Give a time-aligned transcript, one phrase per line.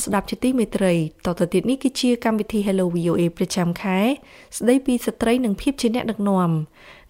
[0.00, 0.94] អស់លោកអ្នកស្ដាប់ជាទីមេត្រី
[1.26, 3.98] តទៅទៀតនេះគឺជាកម្មវិធី Hello VOA ប្រចាំខែ
[4.58, 6.50] ស្ដីពីស្ត្រីនិងភាពជាអ្នកដឹកនាំ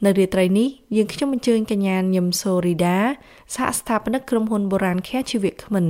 [0.04, 2.98] នៅរាត្រីនេះយើងខ្ញុំអញ្ជើញកញ្ញាញឹមសូរីដា
[3.54, 5.86] សហស្ថាបនិកក្រុមហ៊ុនបុរាណខែជីវៈខ្មិន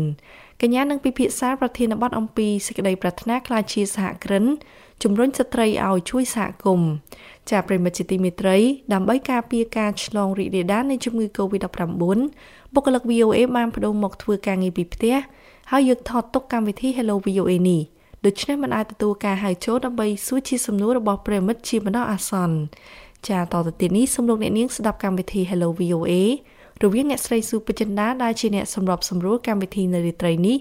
[0.60, 4.45] កញ្ញានឹងពិភាក្សាប្រធានបទអំពីសេចក្តីប្រាថ្នាក្លាយជាសហគ្រិន
[5.02, 6.90] ជំរុញស្ត្រីឲ្យជួយសហគមន៍
[7.51, 8.56] ចាប្រិមត្តជាទីមេត្រី
[8.92, 11.92] ដើម្បីការពារការឆ្លងរីករាលដាលនៃជំងឺ Covid-19
[12.74, 15.16] បុគ្គលិក VOA បានបដូរមកធ្វើការងារពីផ្ទះ
[15.73, 17.83] ហើយយកថតទុកកម្មវិធី Hello VOA នេះ
[18.27, 22.56] ដូច្នេះមិនអាចទទួលការហៅចូលដើម្បីសួរជាសំណួររបស់ប្រិមិត្តជាបណ្ដោះអាសន្ន
[23.29, 26.12] ចាតទៅទៀតនេះសូមលោកអ្នកនាងស្ដាប់កម្មវិធី Hello VOA
[26.83, 30.57] រវាងអ្នកស្រីស៊ូពេជ្រចិន្តាដែលជាអ្នកសម្របសម្រួលកម្មវិធីនៅរាត្រីនេះ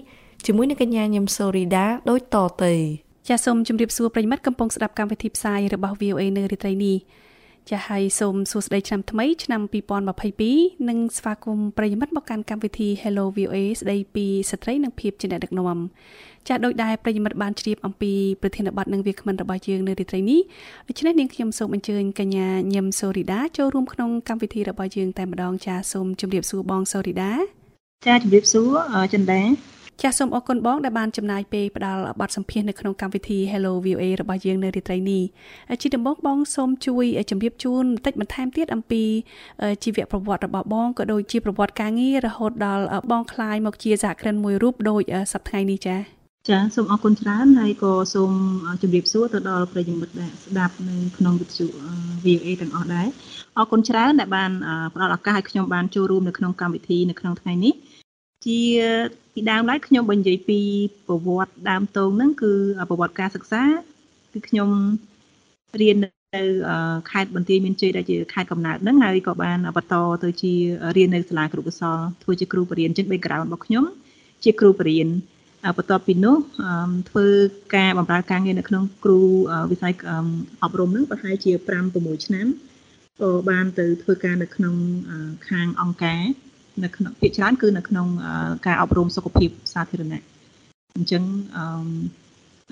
[0.46, 2.72] ជាមួយនឹងកញ្ញាញឹមសូរីដាដូចតទៅ
[3.28, 6.96] ចាសសូមជម្រាបសួរប្រិយមិត្តកំពុងស្ដាប់កម្មវិធីផ្សាយរបស់ VOA នៅរាត្រីនេះ
[7.70, 9.62] ចាសហើយសូមសួស្តីឆ្នាំថ្មីឆ្នាំ
[10.24, 15.78] 2022និងស្វាគមន៍ប្រិយមិត្តមកកាន់កម្មវិធី Hello VOA ស្ដីពីស្ត្រីនិងភាពជាអ្នកដឹកនាំ
[16.48, 18.12] ចាសដោយដែលប្រិយមិត្តបានជ្រាបអំពី
[18.42, 20.40] ប្រធានបទនិងវាគ្មិនរបស់យើងនៅរាត្រីនេះ
[20.88, 27.32] ដូច្នេះនាងខ្ញុំសូមអញ្ជើញកញ្ញាញឹមសូរីដាចូលរួមក្នុងកម្មវិធីរបស់យើងតែម្ដងចាសសូមជម្រាបសួរបងសូរីដា
[28.06, 28.70] ចាជម្រាបសួរ
[29.12, 29.40] ចិន្តា
[30.01, 35.23] ចាសសូមអរគុណបងដែលបានចំណាយពេលផ្ដល់បទសម្ភាសន៍នៅក្នុងកម្មវិធី Hello VOA របស់យើងនៅរាត្រីនេះ
[35.81, 39.03] ជាដំបូងបងសូមជួយជម្រាបជូនបន្តិចបន្ថែមទៀតអំពី
[39.83, 45.01] ជីវប្រវត្តិរបស់បងក៏ដូចជាប្រវត្តិការងាររហូតដល់បងคลายមកជាសហគ្រិនមួយរូបដូច
[45.33, 46.15] សប្តាហ៍នេះចា៎
[46.49, 48.31] ចាសូមអរគុណច្រើនហើយក៏សូម
[48.81, 51.65] ជម្រាបសួរទៅដល់ប្រិយមិត្តដែលស្ដាប់នៅក្នុងវិទ្យុ
[52.25, 53.07] VOA ទាំងអស់ដែរ
[53.57, 54.51] អរគុណច្រើនដែលបាន
[54.93, 57.73] ផ្ដល់ឱកាសឲ្យខ្ញុំបានចូលរួមនៅក្នុងកម្មវិធីនៅក្នុងថ្ងៃនេះ
[58.46, 58.60] ជា
[59.32, 60.60] ពីដើមឡើយខ្ញុំបើនិយាយពី
[61.06, 62.52] ប្រវត្តិដើមតងហ្នឹងគឺ
[62.90, 63.62] ប្រវត្តិការសិក្សា
[64.32, 64.70] គឺខ្ញុំ
[65.80, 66.10] រៀននៅ
[67.10, 70.52] ខេត្តបន្ទាយមានជ័យដែលជាខេត្តកំណើតហ្នឹងហើយក៏បានបន្តទៅជា
[70.96, 73.84] រៀននៅសាលាគ្រូកសលធ្វើជាគ្រូបរិញ្ញាចឹង background របស់ខ្ញុំ
[74.44, 76.36] ជាគ្រូបរិញ្ញាបន្ទាប់ពីនោះ
[77.10, 77.26] ធ្វើ
[77.76, 79.20] ការបម្រើការងារនៅក្នុងគ្រូ
[79.70, 79.92] វិស័យ
[80.62, 82.46] អប់រំនឹងប្រហែលជា5 6ឆ្នាំ
[83.20, 84.74] ក៏បានទៅធ្វើការនៅក្នុង
[85.48, 86.22] ខាងអង្គការ
[86.84, 88.06] នៅក្នុងភាគច្រើនគឺនៅក្នុង
[88.66, 90.22] ការអប់រំសុខភាពសាធារណៈ
[90.96, 91.22] អញ្ចឹង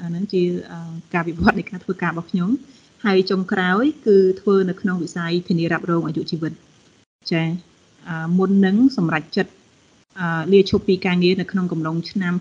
[0.03, 0.43] អានឹងជា
[1.15, 2.51] ការវិវត្តនៃការធ្វើការរបស់ខ្ញុំ
[3.05, 6.53] ហើយចុងក្រោយ គឺធ្វើនៅក្នុងវិស័យធានារ៉ាប់រងអាយុជីវិត
[7.33, 7.43] ចា
[8.39, 9.53] មុននឹងសម្រេចចិត្ត
[10.53, 12.35] លាឈប់ពីការងារនៅក្នុងកំឡុងឆ្នាំ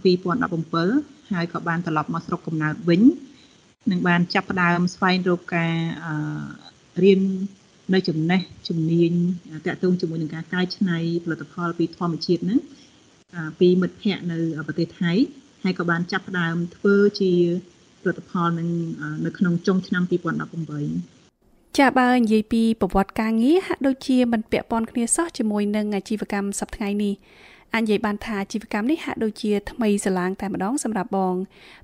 [0.64, 3.02] 2017ហើយក៏បានត្រឡប់មកស្រុកកំណើតវិញ
[3.92, 5.74] នឹងបានចាប់ផ្ដើមស្វែងរកការ
[7.04, 7.22] រៀន
[7.94, 9.12] នៅចំណេះជំនាញ
[9.66, 12.60] តាក់ទងជាមួយនឹងការកែច្នៃផលិតផលពីធម្មជាតិហ្នឹង
[13.60, 14.38] ពីមិត្តភ័ក្តិនៅ
[14.68, 15.12] ប្រទេសថៃ
[15.64, 17.32] ហើយក៏បានចាប់ផ្ដើមធ្វើជា
[18.02, 18.70] ផលិតផលនឹង
[19.26, 27.14] នៅក្នុងចុងឆ្នាំ2018ចាបើនិយាយពីប្រវត្តិការងារហាក់ដូចជាមិនពាក់ព័ន្ធគ្នាសោះជាមួយនឹងអាជីវកម្មសប្តាហ៍នេះ
[27.74, 31.36] អាចនិយាយបានថាអាជីវកម្មនេះហាក់ដូចជាថ្មីស្រឡាងតែម្ដងសម្រាប់បង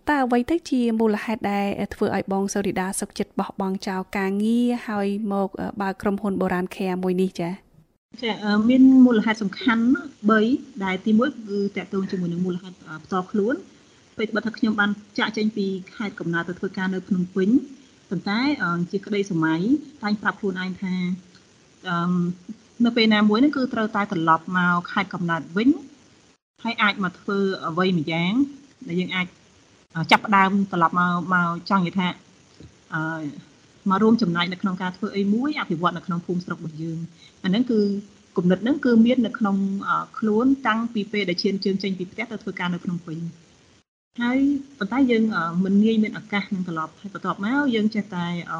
[0.10, 5.50] តើអ្វីទៅជាមូលហេតុដែលធ្វើឲ្យបងសូរីដាសុខចិត្តបោះបង់ចោលការងារហើយមក
[5.82, 7.52] បើកក្រុមហ៊ុនបុរាណ Care មួយនេះចា៎
[8.22, 8.34] ចា
[8.70, 9.84] មានមូលហេតុសំខាន់
[10.34, 13.56] 3ដែលទី1គឺតកតងជាមួយនឹងមូលហេតុផ្ទាល់ខ្លួន
[14.18, 17.50] ពេលបើថាខ្ញុំបានចាក់ចេញពីខេត្តកំណើតទៅធ្វើការនៅភ្នំពេញ
[18.10, 18.40] ប៉ុន្តែ
[18.92, 19.60] ជាក្តីសម័យ
[20.04, 20.94] តែងប្រាប់ខ្លួនឯងថា
[21.90, 21.98] អឺ
[22.86, 25.70] នៅពេលណាមួយហ្នឹងគឺត្រូវតែត្រឡប់មកខេត្តកំណើតវិញ
[26.64, 28.34] ហើយអាចមកធ្វើអ្វីមួយយ៉ាង
[28.88, 29.28] ដែលយើងអាច
[30.12, 32.08] ចាប់ផ្ដើមត្រឡប់មកមកចង់និយាយថា
[32.94, 33.02] អឺ
[33.90, 36.98] មករួមចំណែកនៅក្នុងការធ្វើអីមួយអភិវឌ្ឍនៅក្នុងភូមិស្រុករបស់យើង
[37.44, 37.80] អាហ្នឹងគឺ
[38.38, 39.58] គំនិតហ្នឹងគឺមាននៅក្នុង
[40.20, 43.18] ខ្លួនតាំងពីពេលដែលឈានជើងចេញពីផ្ទះទៅធ្វើការនៅក្នុងពេញ
[44.22, 44.40] ហើយ
[44.78, 45.24] ប៉ុន្តែយើង
[45.66, 48.54] មិនងាយមានឱកាសនឹងត្រឡប់ហើយបន្ទាប់មកយើងចេះតែអ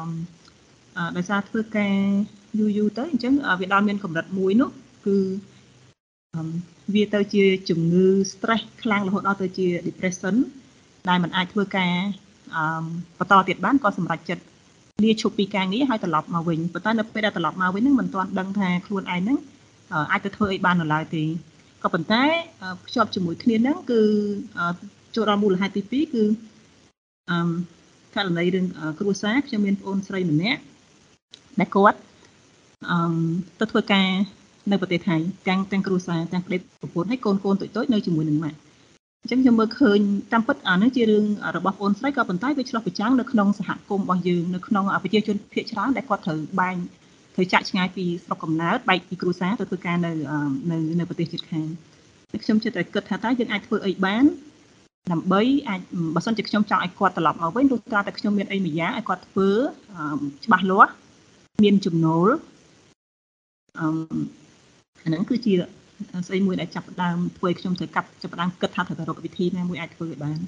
[1.16, 1.98] ដោយសារធ្វើការ
[2.58, 4.70] យូរយូរទៅអញ្ចឹងវាដល់មានកម្រិតមួយនោះ
[5.06, 5.16] គឺ
[6.94, 10.34] វាទៅជាជំងឺ stress ខ្លាំងរហូតដល់ទៅជា depression
[11.08, 11.92] ដែលมันអាចធ្វើការ
[13.18, 14.42] បន្តទៀតបានក៏សម្រេចចិត្ត
[15.04, 19.38] លាឈប់ពីការងារហើយត្រឡប់មកវិញប៉ុន្តែនៅពេលដែលត្រឡប់មកវិញហ្នឹងមិនទាន់ដឹងថាខ្លួនឯងហ្នឹង
[20.12, 21.22] អាចទៅធ្វើអីបាននៅឡើយទេ
[21.82, 22.22] ក៏ប៉ុន្តែ
[22.86, 24.00] ភ្ជាប់ជាមួយគ្នាហ្នឹងគឺ
[25.14, 26.24] ចូលដល់មូលហេតុទី2គឺ
[27.30, 27.38] អឺ
[28.14, 28.66] ករណីរឿង
[28.98, 30.60] គ្រួសារខ្ញុំមានប្អូនស្រីម្នាក់
[31.60, 31.98] ដែលគាត់
[32.90, 32.98] អឺ
[33.60, 34.08] ទៅធ្វើការ
[34.70, 35.16] នៅប្រទេសថៃ
[35.48, 38.58] ទាំងទាំងគ្រួសារទាំងប្តីប្រពន្ធហើយកូនកូនតូចតូចនៅជាមួយនឹងម៉ាក់
[39.22, 40.00] អញ្ចឹងខ្ញុំមើលឃើញ
[40.32, 41.24] តាមពិតអានេះជារឿង
[41.56, 46.76] របស់បងស្រីក៏ប៉ុន្តែវាឆ្លោះប្រចាំងនៅក្នុងសហគមន៍របស់យើងនៅក្នុងប្រជាជនភាគច្រើនដែលគាត់ត្រូវបែង
[47.34, 50.10] ត្រូវចាក់ឆ្ងាយពីស្រុកកំណើតបែកពីគ្រួសារទៅធ្វើការនៅ
[50.70, 51.66] នៅនៅប្រទេសជិតខាង
[52.42, 54.24] ខ្ញុំចិត្តតែគិតថាតើយើងអាចធ្វើអីបាន
[55.12, 55.80] ដើម្បីអាច
[56.14, 59.50] បើសិនជាខ្ញុំចង់ឲ្យគាត់ត្រឡប់មកវិញទោះត្រាតែខ្ញុំមានអីមួយយ៉ាងឲ្យគាត់ធ្វើ
[60.44, 60.92] ច្បាស់លាស់
[61.62, 62.28] មានចំណូល
[63.80, 63.86] អឺ
[65.04, 65.54] អាហ្នឹងគឺជា
[66.28, 70.38] ស្អីមួយដែលចាប់ដើមធ្វើឲ្យខ្ញុំត្រូវកាប់ចាប់ដើមគិតថាត្រូវតែរកវិធីណាមួយអាចធ្វើឲ្យបាន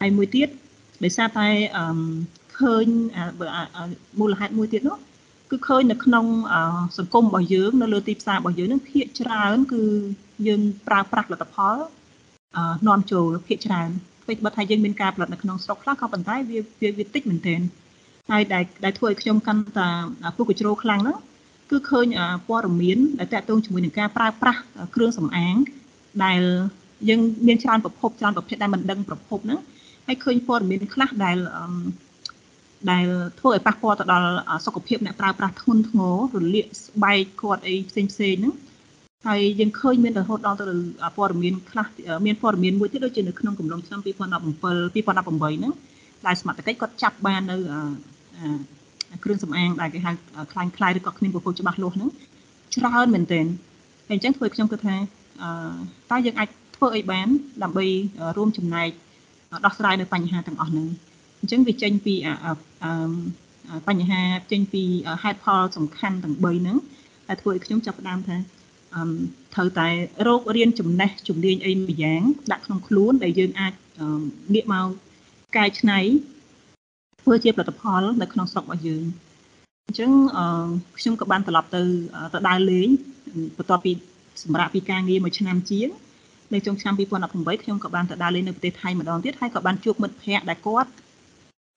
[0.00, 0.48] ហើយមួយទៀត
[1.04, 1.84] ដោយសារតែអឺ
[2.58, 2.86] ឃើញ
[4.20, 4.98] មូលហេតុមួយទៀតនោះ
[5.50, 6.26] គឺឃើញនៅក្នុង
[6.98, 9.82] សង្គមរបស់យើងនៅលើទីផ្សាររបស់យើងនឹងភាគច្រើន គឺ
[10.46, 11.76] យើងប្រើប្រាស់ផលិតផល
[12.86, 13.88] នាំចូលភាគច្រើន
[14.24, 17.60] អ្វីបើថាយើងមានការផលិតនៅក្នុងស្រុកខ្លះក៏ប៉ុន្តែវាវាតិចមែនទែន
[18.30, 19.88] ហើយដែលដែលធ្វើឲ្យខ្ញុំកាន់តែ
[20.36, 21.18] ពុកកជ្រោខ្លាំងហ្នឹង
[21.74, 22.06] គឺឃើញ
[22.48, 24.60] ព័ត៌មានដែលតាក់ទងជាមួយនឹងការប្រើប្រាស់
[24.94, 25.54] គ្រឿងសម្អាង
[26.24, 26.40] ដែល
[27.08, 29.60] យើងមានច្រើនប្រភពច្រើនប្រភេទដែលមិនដឹងប្រភពហ្នឹង
[30.06, 31.36] ហើយឃើញព័ត៌មានខ្លះដែល
[32.90, 33.06] ដែល
[33.38, 34.28] ធ្វើឲ្យប៉ះពាល់ទៅដល់
[34.66, 38.54] សុខភាពអ្នកប្រើប្រាស់ធ្ងន់ធ្ងររលាកស្បែកគាត់អីផ្សេងផ្សេងហ្នឹង
[39.26, 40.64] ហើយយើងឃើញមានរហូតដល់ទៅ
[41.16, 41.86] ព័ត៌មានខ្លះ
[42.26, 45.72] មានព័ត៌មានមួយទៀតដូចជានៅក្នុងកំឡុងឆ្នាំ2017 2018ហ្នឹង
[46.26, 47.56] ដែលសមត្ថកិច្ចគាត់ចាប់បាននៅ
[49.22, 50.12] គ្រឿងសម្អាងដែលគេហៅ
[50.52, 52.10] ខ្លាញ់ខ្លាយឬក៏គ្មានប្រភពច្បាស់លាស់ហ្នឹង
[52.76, 53.46] ច្រើនមែនទែន
[54.08, 54.96] ហើយអញ្ចឹងធ្វើឲ្យខ្ញុំគិតថា
[56.10, 57.26] តើយើងអាចធ្វើអីបាន
[57.62, 57.86] ដើម្បី
[58.36, 58.88] រួមចំណែក
[59.64, 60.86] ដោះស្រាយនៅបញ្ហាទាំងអស់ហ្នឹង
[61.40, 62.14] អញ្ចឹងវាចេញពី
[63.88, 64.20] បញ្ហា
[64.50, 64.82] ចេញពី
[65.22, 66.76] ហេតុផលសំខាន់ទាំង3ហ្នឹង
[67.28, 68.36] ដែលធ្វើឲ្យខ្ញុំចាប់ផ្ដើមថា
[69.54, 69.88] ត្រូវតែ
[70.26, 72.22] រោគរៀនចំណេះជំនាញអីមួយយ៉ាង
[72.52, 73.72] ដាក់ក្នុងខ្លួនដែលយើងអាច
[74.54, 74.86] ងាកមក
[75.56, 76.00] កែច្នៃ
[77.24, 79.04] ធ្វើជាផលិតផលនៅក្នុងស្រុករបស់យើង
[79.86, 80.10] អញ្ចឹង
[80.98, 81.82] ខ្ញុំក៏បានត្រឡប់ទៅ
[82.34, 82.88] ទៅដើរលេង
[83.58, 83.92] បន្ទាប់ពី
[84.42, 85.88] សម្រាប់ពីការងារមួយឆ្នាំជាង
[86.54, 90.90] នៅចុងឆ្នាំ2018ខ្ញុំក៏បានទៅដើរលេងនៅប្រទេសថៃម្ដងទៀតហើយក៏បានជួបមិត្តភ័ក្តិដែលគាត់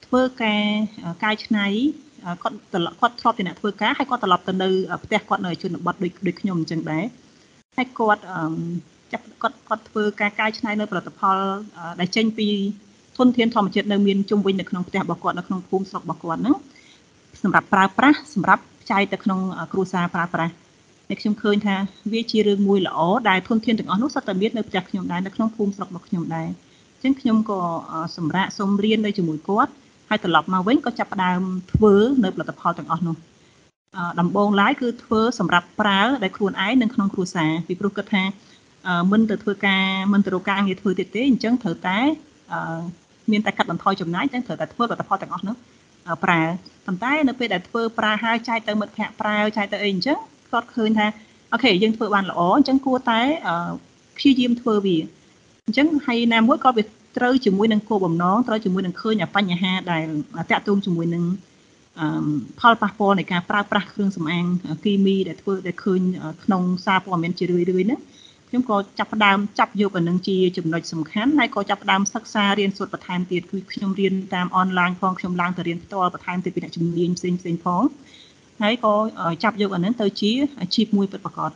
[0.06, 0.64] ធ្វើការ
[1.24, 1.66] កាយឆ្នៃ
[2.44, 2.58] គាត់
[3.02, 4.70] គាត់ធ្លាប់ជាអ្នកធ្វើការហើយគាត់ត្រឡប់ទៅនៅ
[5.04, 7.04] ផ្ទះគាត់នៅជនបទដូចដូចខ្ញុំអញ្ចឹងដែរ
[7.78, 8.22] ហើយគាត់
[9.14, 11.38] ចាប់គាត់គាត់ធ្វើការកាយឆ្នៃនៅផលិតផល
[12.00, 12.48] ដែលចេញពី
[13.18, 16.56] ធនធានធម្មជាតិនៅមានជុំវិញនៅក្នុងផ្ទះរបស់គាត់នៅក្នុងភូមិស្រុករបស់គាត់ហ្នឹង
[17.44, 19.40] សម្រាប់ប្រើប្រាស់សម្រាប់ចែកទៅក្នុង
[19.72, 20.54] គ្រួសារប្រើប្រាស់
[21.10, 21.76] តែខ្ញុំឃើញថា
[22.14, 23.00] វាជារឿងមួយល្អ
[23.30, 26.48] ដែលធនធានទាំងអស់នោះសុទ្ធតែមាននៅផ្ទះខ្ញុំដែរនៅក្នុងភូមិស្រុករបស់ខ្ញុំដែរ
[26.94, 27.60] អញ្ចឹងខ្ញុំក៏
[28.18, 29.72] សម្រាប់សូមរៀននៅជាមួយគាត់
[30.10, 31.42] ហើយត្រឡប់មកវិញក៏ចាប់ផ្ដើម
[31.74, 31.94] ធ្វើ
[32.24, 33.16] នៅផលិតផលទាំងអស់នោះ
[34.20, 38.24] ដំបូងឡើយគឺធ្វើសម្រាប់ប្រើដែលខ្លួនឯងនៅក្នុងគ្រួសារពីព្រោះគិតថា
[39.12, 41.98] មិនទៅធ្វើការមិនទៅរកការងារធ្វើទៀតទេអញ្ចឹងត្រូវតែ
[43.32, 45.56] មានតែកាត់បន្ថយចំណាយតែត្រូវតែធ្វើផលិតផលទាំងអស់នោះ
[46.24, 46.42] ប្រើ
[46.86, 50.18] ប៉ុន្តែនៅពេលដែលធ្វើប្រើហើយចែកទៅមិត្តភ័ក្តិប្រើចែកទៅអីអញ្ចឹង
[50.52, 51.08] គាត់ឃើញថា
[51.54, 53.20] អូខេយើងធ្វើបានល្អអញ្ចឹងគួរតែ
[54.18, 54.98] ព្យាយាមធ្វើវា
[55.66, 56.84] អញ្ចឹងហើយណាមួយក៏វា
[57.18, 60.06] ត្រូវជាមួយនឹងគោលបំណងត្រូវជាមួយនឹងឃើញបញ្ហាដែល
[60.52, 61.24] តាក់ទងជាមួយនឹង
[62.60, 64.46] ផលប៉ះពាល់នៃការប្រើប្រាស់គ្រឿងសម្អាង
[64.84, 66.02] គីមីដែលធ្វើដែលឃើញ
[66.44, 68.00] ក្នុងសារព័ត៌មានជារឿយៗហ្នឹង
[68.49, 77.83] ខ្ញុំក៏ចាប់ផ្ដើមចាប់យកអានឹងជាចំណុចសំខាន់ហើយក៏ចាប់ផ្ដើមសិក្សារៀនសូត្របន្ថែមទៀតគឺខ្ញុំរៀនតាមអនឡាញផងខ្ញុំឡើងទៅរៀនផ្ទាល់បន្ថែមទៀតពីអ្នកជំនាញផ្សេងផ្សេងផង
[78.63, 78.95] ហើយក៏
[79.43, 80.31] ចាប់យកអានឹងទៅជា
[80.61, 81.51] អាជីពមួយពិតប្រាកដ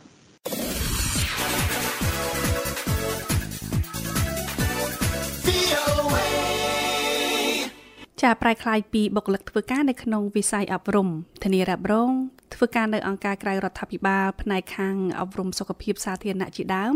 [8.21, 11.07] ចាប្រែคลายពីបុគ្គលិកធ្វើការនៅក្នុងវិស័យអប់រំ
[11.43, 12.11] ធានារ៉ាប់រង
[12.54, 16.94] ធ្វើការនៅអង្គការក្រៅរដ្ឋាភិបាលផ្នែកខាងអប់រំសុខភាពសាធារណៈជាដើម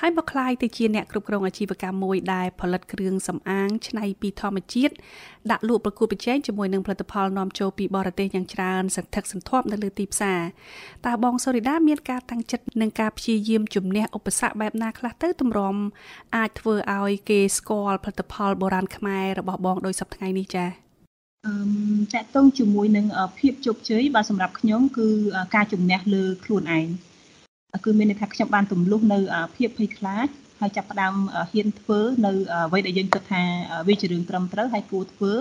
[0.00, 4.94] ហើយមកក្លាយទៅជាអ្នកគ្រប់គ្រងអាជីវកម្មមួយដែលផលិតគ្រឿងសម្អាងច្នៃពីធម្មជាតិ
[5.50, 10.40] ដាក់លក់ប្រកួតប្រជែងជាមួយនឹងផលិតផលនាំចូលពីបរទេសយ៉ាងច្រើនសន្ធឹកសន្ធាប់នៅលើទីផ្សារ
[11.06, 15.76] តើបងសូរីដាមានការតាំងចិត្តនិងការព្យាយាមជំនះឧបសគ្គបែបណាខ្លះទៅទម្រាំ
[16.36, 20.89] អាចធ្វើឲ្យគេស្គាល់ផលិតផលបុរាណខ្មែររបស់បងដោយសប្តាហ៍ថ្ងៃនេះចា៎
[21.46, 21.54] អឺ
[22.12, 23.06] តកតងជាមួយនឹង
[23.38, 25.08] ភាពជោគជ័យបាទសម្រាប់ខ្ញុំគឺ
[25.54, 26.86] ការជំនះលើខ្លួនឯង
[27.84, 29.18] គឺមានន័យថាខ្ញុំបានទម្លុះនៅ
[29.56, 30.28] ភាពភ័យខ្លាច
[30.60, 31.14] ហើយចាប់ផ្ដើម
[31.50, 33.42] ហ៊ានធ្វើនៅអ្វីដែលយើងគិតថា
[33.88, 35.32] វាជារឿងត្រឹមត្រូវហើយគួរធ្វើ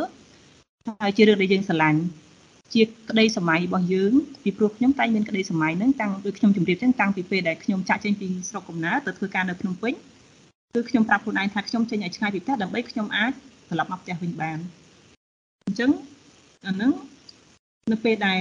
[1.01, 2.01] ហើយជារឿងដែលយើងស្រឡាញ់
[2.73, 4.13] ជាក្តីសម័យរបស់យើង
[4.43, 9.93] ពីព្រោះខ្ញុំតែងមានក្តីសម័យហ្នឹងតាំងពីខ្ញុំជម្រាបចឹងតាំងពីពេលដែលខ្ញុំចាក់ចេញពីស្រុកកំណើតទៅធ្វើការនៅភ្នំពេញ
[10.75, 13.31] គឺខ្ញុំប្រាប់ខ្លួនឯងថាខ្ញុំចេញឲ្យឆ្ងាយពីផ្ទះដើម្បីខ្ញុំអាច
[13.69, 14.59] ត្រឡប់មកផ្ទះវិញបាន
[15.69, 15.91] អញ្ចឹង
[16.67, 16.91] អាហ្នឹង
[17.91, 18.39] នៅពេលដែល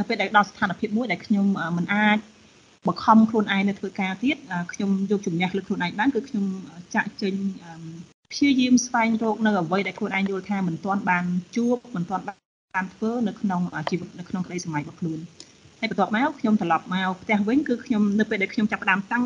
[0.00, 1.46] នៅពេលដែលដល់ស្ថានភាពមួយដែលខ្ញុំ
[1.76, 2.18] មិនអាច
[2.88, 4.36] បខំខ្លួនឯងនៅធ្វើការទៀត
[4.72, 6.44] ខ្ញុំយកជំនះលើខ្លួនឯងបានគឺខ្ញុំ
[6.94, 7.34] ចាក់ចេញ
[8.32, 11.24] ព្យាយាមស្វែងរកនៅអ្វីដែលខ្លួនឯងយល់ថាមិនទាន់បាន
[11.56, 13.60] ជួបមិនទាន់បានធ្វើនៅក្នុង
[13.90, 15.18] ជីវិតនៅក្នុងក្តីសម័យរបស់ខ្លួន
[15.80, 19.24] ហើយបន្ទាប់មកខ្ញុំត្រឡប់មកផ្ទះវិញគឺខ្ញុំនៅពេលដែលខ្ញុំចាប់ផ្ដើមតាំង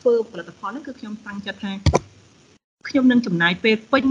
[0.00, 1.72] ធ្វើផលិតផលនេះគឺខ្ញុំតាំងចិត្តថា
[2.88, 4.04] ខ្ញុំនឹងចំណាយពេលពេញ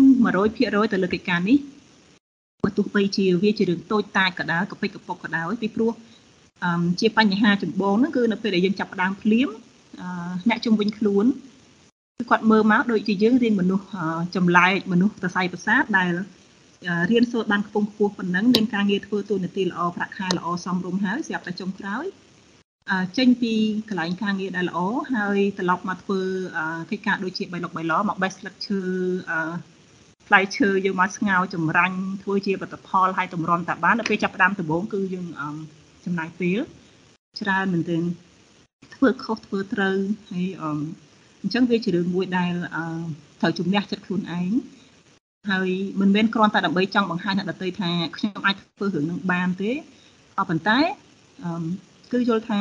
[0.44, 1.75] 100%ទៅលើកិច្ចការនេះបើ
[2.78, 5.92] ទោះបីជាវាជារឿងតូចតាចក៏ដោយកពិចកពុកក៏ដោយពីព្រោះ
[7.00, 9.50] ជាបញ្ហាចម្បងហ្នឹងគឺនៅពេលដែលយើងចាប់ផ្ដើមភ្លាម
[10.50, 11.26] អ្នកជំនាញខ្លួន
[12.18, 13.86] គឺគាត់មើលមកដូចជាយើងរៀនមនុស្ស
[14.36, 16.12] ចម្លែកមនុស្សសរសៃប្រសាទដែល
[17.12, 22.06] រៀនសូត្របានខ្ពង់ខ្ពស់ប៉ុណ្ណឹងមានការងារធ្វើទូនាទីល្អប្រាក់ខែល្អសមរម្យហើយស្រាប់តែចុងក្រោយ
[23.18, 23.54] ចេញពី
[23.90, 24.80] កន្លែងការងារដែលល្អ
[25.16, 26.20] ហើយត្រឡប់មកធ្វើ
[26.90, 28.80] កិច្ចការដូចជាបៃលុកបៃឡមកបេះស្លឹកឈើ
[30.28, 35.28] ផ្លែឈើយកមកស្ងោរចម្រាញ់ធ្វើជាផលិតផលហើយតម្រាំតាបានដល់ពេលចាប់ផ្ដើមដំបូងគឺយើង
[36.06, 36.60] ចំណាយពេល
[37.42, 38.04] ច្រើនមែនទែន
[38.96, 39.98] ធ្វើខុសធ្វើត្រូវ
[40.32, 40.48] ហើយ
[41.42, 42.54] អញ្ចឹងវាជារឿងមួយដែល
[43.42, 44.52] ត្រូវជំនះចិត្តខ្លួនឯង
[45.50, 45.70] ហើយ
[46.02, 50.80] មិនមែនគ្រាន់តែដើម្បីចង់បង្ហាញអ្នកដទៃថាខ្ញុំអាចធ្វើរឿងនឹងបានទេក៏ប៉ុន្តែ
[52.12, 52.60] គឺយល់ថា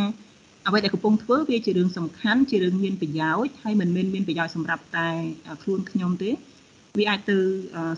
[0.66, 5.08] អ្វីដែលកំពុងធ្វើវាជារឿងសំខាន់ជារឿងមានប្រយោជន៍ហើយមិនមែនមានប្រយោជន៍សម្រាប់តែ
[5.62, 6.30] ខ្លួនខ្ញុំទេ
[6.98, 7.38] វាអាចទៅ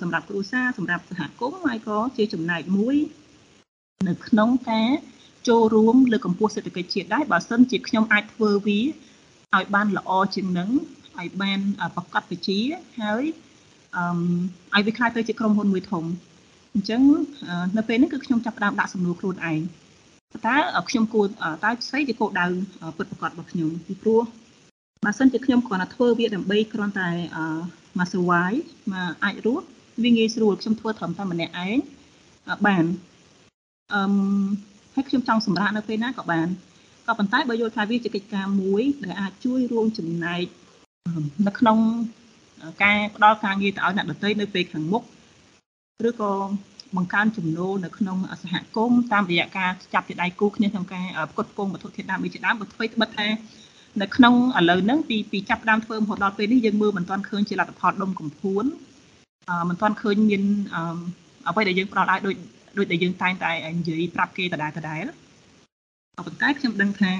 [0.02, 2.96] សម្រាប់គ្រួសារសម្រាប់សហគមន៍ហើយក៏ជាចំណែកមួយ
[4.08, 4.90] នៅក្នុងការ
[5.48, 8.80] ចូលរួមលើកម្ពស់សេដ្ឋកិច្ចជាតិដែរបើសិនជាខ្ញុំអាចធ្វើវា
[9.54, 10.70] ឲ្យបានល្អជាងនឹង
[11.18, 11.60] ឲ្យបាន
[11.96, 12.58] ប្រកបវិជ្ជា
[13.00, 13.24] ហើយ
[13.96, 14.04] អឺ
[14.74, 16.04] ឲ្យវាខ្លាយទៅជាក្រុមហ៊ុនមួយធំ
[16.74, 17.02] អញ្ចឹង
[17.76, 19.60] នៅពេលនេះគឺខ្ញុំចាប់ផ្ដើមដាក់សំណួរខ្លួនឯង
[20.46, 20.56] តើ
[20.88, 21.26] ខ្ញុំគួរ
[21.64, 22.46] តើស្អីជាគោលដៅ
[22.96, 24.22] ពិតប្រាកដរបស់ខ្ញុំពីព្រោះ
[25.04, 27.08] បើសិនជាខ្ញុំគ្រាន់តែធ្វើវាដើម្បីគ្រាន់តែ
[27.98, 29.66] មក survive មកអាចរស់
[30.02, 31.78] វាងាយស្រួលខ្ញុំធ្វើត្រឹមតែម្នាក់ឯង
[32.66, 32.84] បាន
[33.92, 34.00] អឺ
[34.94, 36.48] ហើយខ្ញុំចង់សម្រាប់នៅពេលណាក៏បាន
[37.06, 40.44] ក៏ប៉ុន្តែបើយល់ថាវាជាកិច្ចការមួយដែលអាចជួយរួមចំណែក
[41.46, 41.78] នៅក្នុង
[42.82, 45.02] ការផ្ដល់ការងារទៅឲ្យអ្នកដទៃនៅពេលខាងមុខ
[46.08, 46.32] ឬក៏
[46.96, 53.28] បង្កើនចំណូលនៅក្នុងសហគមន៍តាមរយៈការចាប់ជាដៃគូគ្នាក្នុងការផ្គត់ផ្គង់វត្ថុធាតុដើមជាដើមបើធ្វើត្បិតថា
[54.02, 58.64] នៅក្នុងឥឡូវហ្នឹងពីពីចាប់ដើមធ្វើរហូតដល់ពេលនេះយើងមើលមិនទាន់ឃើញជាលទ្ធផលដុំកំភួន
[59.48, 60.42] អឺមិនទាន់ឃើញមាន
[61.48, 62.34] អ្វីដែលយើងផ្ដល់ឲ្យដូច
[62.78, 65.04] ដូចដែលយើងតែងតែនិយាយប្រាប់គេដដែលដដែល
[66.16, 67.12] ក៏ប៉ុន្តែខ្ញុំដឹងថា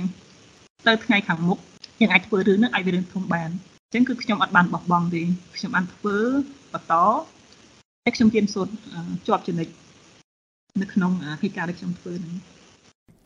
[0.87, 1.59] ទៅថ្ងៃខាងមុខ
[2.01, 3.51] យើងអាចធ្វើរឿងហ្នឹងឲ្យវារឿងធំបាន
[3.85, 5.23] អញ្ចឹងគឺខ្ញុំអត់បានបោះបង់ទេ
[5.57, 6.17] ខ្ញុំបានធ្វើ
[6.73, 6.95] បន្ត
[8.05, 8.73] តែខ្ញុំរៀនសូត្រ
[9.27, 9.69] ជាប់ចំណិច
[10.81, 12.35] នៅក្នុងកិច្ចការដែលខ្ញុំធ្វើហ្នឹង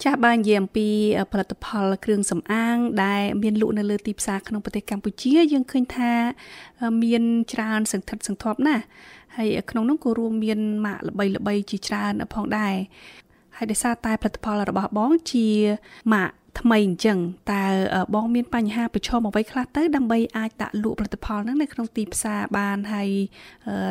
[0.02, 0.88] ចាស់បាននិយាយអំពី
[1.32, 6.12] ផលិតផលគ្រឿងសម្អាង ដែលមានលក់នៅលើទីផ្សារក្នុងប្រទេសកម្ពុជាយើងឃើញថា
[7.02, 8.84] មានច្រើនសង្ឃឹតសង្ធាប់ណាស់
[9.36, 12.74] ហើយក្នុងនោះក៏រួមមានម៉ាកល្បីល្បីជាច្រើនផងដែរ
[13.56, 15.48] ហើយដោយសារតែផលិតផលរបស់បងជា
[16.14, 16.30] ម៉ាក
[16.60, 17.18] ថ្មីអញ្ចឹង
[17.52, 17.64] តើ
[18.14, 23.08] បងមានបញ្ហាប្រឈមអ្វីខ្លះទៅដើម្បីអាចដាក់លក់ផលិតផលហ្នឹងនៅក្នុងទីផ្សារបានហើយ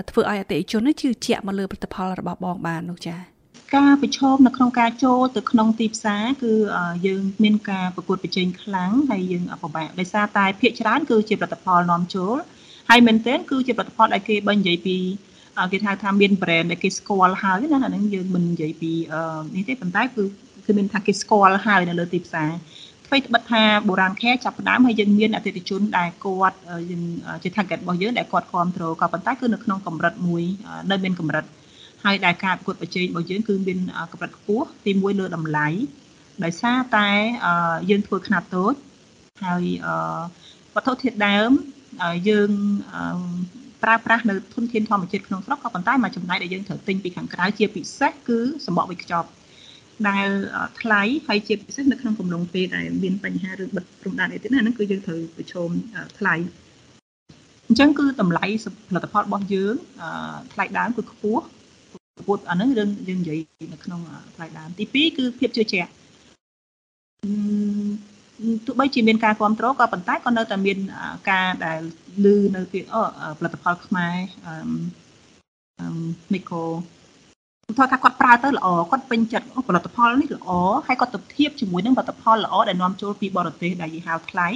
[0.09, 3.38] ធ្វើឲ្យអតិថិជនជឿជាក់មកលើផលិតផលរបស់បងបាននោះចា៎
[3.75, 6.53] ការប្រឈមនៅក្នុងការចូលទៅក្នុងទីផ្សារគឺ
[7.07, 12.35] យើងមានការប្រកួតប្រជែងខ្លាំងហើយយើងពិបាកដោយសារតែភាគច្រើនគឺជាផលិតផលនាំចូល
[12.89, 14.97] ហើយមែនទែនគឺជាផលិតផលដែលគេបើនិយាយពី
[15.71, 18.91] គេហៅថាមាន brand ដែលគេស្គាល់ហើយណាអាហ្នឹងយើងមិននិយាយពី
[19.55, 20.23] នេះទេប៉ុន្តែគឺ
[20.65, 22.49] គឺមានថាគេស្គាល់ហើយនៅលើទីផ្សារ
[23.05, 26.57] អ្វីត្បិតថាបុរាណខែចាប់ផ្ដើមហើយយើងមានអតិថិជនដែលគាត់
[26.89, 27.03] យើង
[27.43, 30.43] ជា target របស់យើងដែលគាត់គ្រប់គ្រងក៏ប៉ុន្តែគឺនៅក្នុងកម្រិតមួយ
[30.91, 31.45] នៅមានកម្រិត
[32.03, 33.79] ហើយដែលការប្រកួតប្រជែងរបស់យើងគឺមាន
[34.12, 35.68] កម្រិតខ្ពស់ទី1លើតម្លៃ
[36.44, 37.08] ដោយសារតែ
[37.89, 38.74] យើងធ្វើខ្នាតតូច
[39.44, 39.63] ហើយ
[40.75, 41.51] វត្ថុធាតុដើម
[42.29, 42.50] យើង
[43.84, 49.29] ប្រើប្រាស់នៅធនធានធម្មជាតិក្នុងស្រុកក៏ប៉ុន្តែមួយចំណែកដែលយើងត្រូវទិញពីខាងក្រៅជាពិសេសគឺសម្បកវេចខ្ចប់
[50.10, 50.27] ដែល
[50.82, 55.70] ថ្លៃហើយជាពិសេសនៅក្នុងកំឡុងពេលដែលមានបញ្ហារឿងបិទព្រំដែនអីទៀតណាហ្នឹងគឺយើងត្រូវប្រឈម
[56.18, 56.36] ថ្លៃ
[57.68, 58.46] អញ្ចឹងគឺតម្លៃ
[58.89, 59.75] ផលិតផលរបស់យើង
[60.53, 61.44] ថ្លៃដើមគឺខ្ពស់
[62.27, 63.39] ពុតអាហ្នឹងរឿងយើងនិយាយ
[63.73, 64.01] នៅក្នុង
[64.35, 65.91] ថ្លៃដើមទី2គឺភាពជឿជាក់
[68.65, 70.77] ទោះបីជាមានការគ្រប់គ្រងក៏ប៉ុន្តែក៏នៅតែមាន
[71.31, 71.79] ការដែល
[72.25, 73.01] លឺនៅពីអូ
[73.39, 74.15] ផលិតផលខ្មែរ
[74.47, 75.88] អឺ
[76.33, 76.65] មីក្រូ
[77.77, 80.49] ថាថាគាត់ប្រើទៅល្អគាត់ពេញចិត្តផលិតផលនេះល្អ
[80.88, 84.47] ហើយគាត់ទៅធៀបជាមួយនឹងផលិតផលល្អដែលនាំចូលពីបរទេសដែលយីហៅថ្លៃ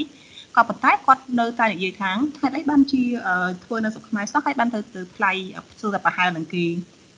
[0.55, 3.03] ក៏ប៉ុន្តែគាត់នៅតែនិយាយថាថ្ងៃអីបានជា
[3.63, 5.32] ធ្វើនៅស្រុកខ្មែរសោះហើយបានទៅទៅថ្លៃ
[5.77, 6.65] ស្ទើរតែប្រហែលនឹងគេ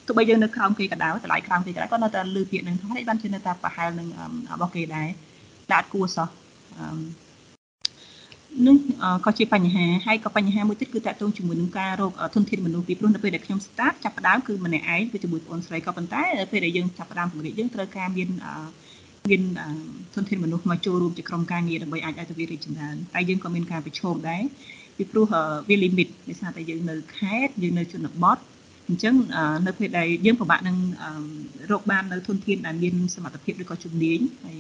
[0.08, 4.08] ទោះបីយើងនៅក្រោមគេក៏ដោយតម្លៃក្រោមគេក៏ដោយក៏នៅតែលើពាក្យនឹងថាហើយបានជានៅតែប្រហែលនឹង
[4.52, 5.08] របស់គេដែរ
[5.72, 6.28] ដែលអត់គួរសោះ
[8.68, 8.78] នឹង
[9.26, 18.30] ក៏ជាបញ្ហាហើយក៏បញ្ហាមួយទៀតគឺតកតងជាមួយនឹងការរកធនធានមនុស្សពីព្រោះនៅពេលដែលខ្ញុំ start ចាប់ផ្ដើមគឺម្នាក់ឯងគឺជាមួយបងស្រីក៏ប៉ុន្តែពេលដែលយើងចាប់ផ្ដើមពង្រីកយើងត្រូវការមាន
[19.30, 19.42] មាន
[20.16, 24.42] ធនធានមនុស្សមកចូលរួមជាក្រុមការងារដើម្បីអាចឲ្យទៅវារីកចម្រើនតែយើងក៏មានការប្រឈមដែរ
[24.98, 25.26] ពីព្រោះ
[25.70, 28.38] វា limit ដោយសារតែយើងនៅខេត្តយើងនៅជនបទ
[28.90, 29.16] អញ្ចឹង
[29.68, 30.78] នៅពេលដែលយើងពិបាកនឹង
[31.72, 34.60] រកបាននៅធនធានដែលមានសមត្ថភាពឬក៏ជំនាញហើយ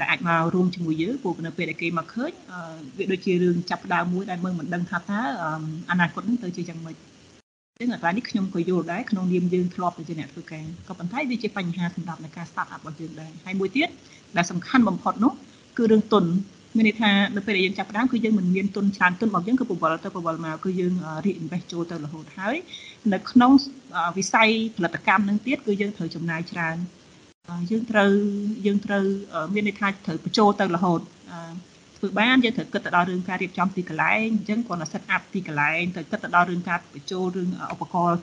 [0.00, 2.30] ដែលអាចមករួមជាមួយយើងព្រោះនៅពេលដែលគេមកឃើញ
[2.98, 5.20] វាដូចជារឿងចាប់ផ្ដើមមួយដែលមើលមិនដឹងថាតើ
[5.90, 6.96] អនាគតនឹងទៅជាយ៉ាងម៉េច
[7.80, 13.88] ចឹងអត្រានេះខ្ញុំក៏យល់ដែរក្នុងនាមយើងធ្លាប់ទៅជាអ្នកធ្វើការក៏ប៉ុន្តែវាជាបញ្ហាសម្រាប់ในការ start up របស់យើងដែរហើយមួយទៀត
[14.36, 15.32] ដែលសំខាន់បំផុតនោះ
[15.78, 16.24] គឺរឿងទុន
[16.76, 20.92] មានន័យថានៅពេលដែលយើងចាប់ផ្ដើមគឺយើងមិនមានទុនច្រើនទុនរបស់យើងគឺពវល់ទៅពវល់មកគឺយើង
[21.24, 22.56] reinvest ចូលទៅរហូតហើយ
[23.12, 23.50] នៅក្នុង
[24.18, 26.76] វិស័យផលិតកម្មនឹងទៀតគឺយើងត្រូវចំណាយច្រើន
[27.70, 28.10] យើងត្រូវ
[28.66, 29.04] យើងត្រូវ
[29.54, 31.00] មានន័យថាត្រូវបញ្ចូលទៅរហូត
[31.98, 38.18] ធ្វើបានយើងត្រូវគិតទៅដល់រឿងការរៀបចំទីកន្លែងអញ្ចឹងគ្រាន់តែ set up ទីកន្លែងទៅគិតទៅដល់រឿងការបញ្ចូលរឿងឧបករណ៍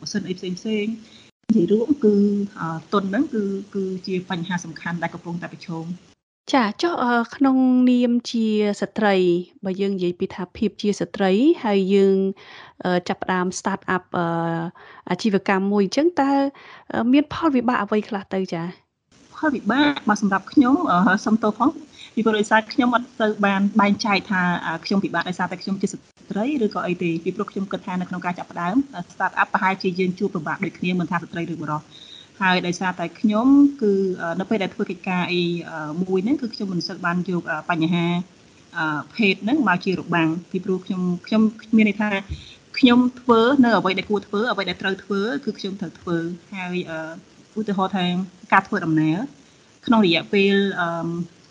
[0.00, 0.86] ម៉ាស៊ីនអីផ្សេងផ្សេង
[1.48, 2.14] និយាយរួមគឺ
[2.92, 3.42] ទុនហ្នឹងគឺ
[3.74, 5.84] គឺជាបញ្ហាសំខាន់ដែលកំពុងតែប្រឈម
[6.54, 6.94] ចាចុះ
[7.36, 7.56] ក្នុង
[7.90, 8.46] នាមជា
[8.80, 9.14] ស្ត្រី
[9.64, 11.32] បើយើងនិយាយពីថាភាពជាស្ត្រី
[11.64, 12.16] ហើយយើង
[13.08, 14.04] ចាប់ផ្ដើម start up
[15.10, 16.30] អាជីវកម្មមួយអញ្ចឹងតើ
[17.12, 18.62] មាន ផលវិបាកអ្វីខ្លះទៅចា
[19.36, 20.74] ផលវិបាកមកសម្រាប់ខ្ញុំ
[21.24, 21.70] សុំទោសផង
[22.14, 24.40] ពីព្រោះដោយសារខ្ញុំអត់ទៅបានបែងចែកថា
[24.84, 28.76] ខ្ញុំពិបាកដោយសារតែខ្ញុំជាស្ត្រីឬក៏អីទេពីព្រោះខ្ញុំគិតថានៅក្នុងការចាប់ផ្ដើម
[29.12, 31.82] start up ប្រហែលជាយើងជួបពិបាកដូចគ្នាមិនថាស្ត្រីឬបុរស
[32.40, 33.46] ហើយដោយសារតែខ្ញុំ
[33.82, 33.92] គឺ
[34.40, 35.42] នៅពេលដែលធ្វើកិច្ចការអី
[36.02, 38.06] មួយហ្នឹងគឺខ្ញុំមិនសូវបានយកបញ្ហា
[39.16, 41.42] ភេទហ្នឹងមកជារបាំងពីព្រោះខ្ញុំខ្ញុំ
[41.76, 42.10] មានន័យថា
[42.78, 46.16] ខ្ញុំធ្វើនៅអ្វីដែលគួរធ្វើអ្វីដែលត្រូវធ្វើគឺខ្ញុំត្រូវធ្វើ
[46.54, 46.76] ហើយ
[47.58, 48.06] ឧទាហរណ៍ថា
[48.52, 49.16] ការធ្វើដំណើរ
[49.86, 50.54] ក្នុងរយៈពេល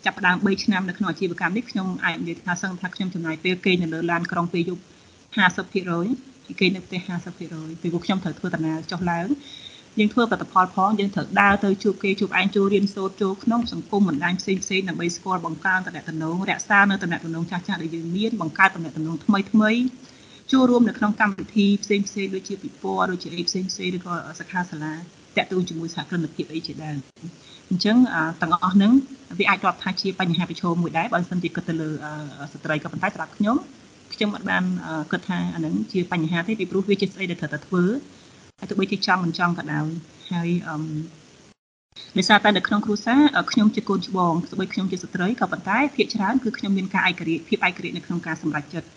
[0.05, 4.83] ចាប់ផ្ដើម3ឆ្នាំនៅក្នុងអាជីវកម្មនេះខ្ញុំអាចនិយាយថាសឹងថាខ្ញុំចំណាយពេលគេងនៅលើឡានក្រុងពេលយប់
[5.45, 6.99] 50%គេងនៅផ្ទះ
[7.41, 9.27] 50%ពីព្រោះខ្ញុំត្រូវធ្វើដំណើរចុះឡើង
[9.99, 16.03] យើងធ្វើផលិតផលផងយើងត្រូវដើរទៅជួបគេជួបឯងចូលរៀនសូត្រចូលក្នុងសង្គមបណ្ដាញផ្សេងផ្សេងដើម្បីស្គាល់បង្កើនតំណែង
[16.49, 18.93] រក្សានៅតំណែងចាស់ចាស់ដែលយើងមានបង្កើតតំណែង
[19.25, 19.71] ថ្មីថ្មី
[20.51, 24.93] ចូលរួមនៅក្នុងកម្មវិធីផ្សេងផ្សេងដូចជាពិព័រណ៍ដូចជាអីផ្សេងផ្សេងឬក៏សិក្ខាសាលា
[25.37, 26.97] តាក់ទងជាមួយសហគ្រិនភាពអីជាដើម
[27.69, 27.97] អញ្ចឹង
[28.41, 28.91] ទាំងអស់ហ្នឹង
[29.39, 31.89] វាអាចរាប់ថាជាបញ្ហាប្រឈមមួយដែរបើមិនជាគិតទៅលើ
[32.53, 33.57] ស្ត្រីក៏ប៉ុន្តែសម្រាប់ខ្ញុំ
[34.13, 34.63] ខ្ញុំអត់បាន
[35.11, 38.16] គិតថាអាហ្នឹងជាបញ្ហាទេពីព្រោះវាជាស្អីដែលត្រូវតែធ្វើហើយ
[38.69, 39.87] ទោះបីជាចង់មិនចង់ក៏ដោយ
[40.31, 40.77] ហើយអឺ
[42.17, 43.19] ដោយសារតែនៅក្នុងគ្រួសារ
[43.51, 48.87] ខ្ញុំជាកូនច្បងទោះបីខ្ញុំជាស្ត្រីក៏ប៉ុន្តែភាគច្រើនគឺខ្ញុំមានការឯករាជ្យភាពឯករាជ្យនៅក្នុងការសម្រេចចិត្ត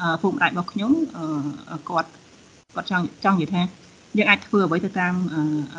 [0.00, 0.92] អឺពុកម្ដាយរបស់ខ្ញុំ
[1.88, 2.10] គាត់
[2.74, 3.62] គាត់ចង់ចង់និយាយថា
[4.18, 5.14] យើងអាចធ្វើអ្វីទៅតាម